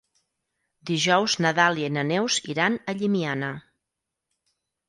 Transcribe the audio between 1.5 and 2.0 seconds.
Dàlia i